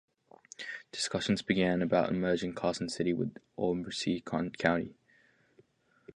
Discussions 0.91 1.43
began 1.43 1.83
about 1.83 2.11
merging 2.11 2.55
Carson 2.55 2.89
City 2.89 3.13
with 3.13 3.37
Ormsby 3.55 4.21
County. 4.21 4.95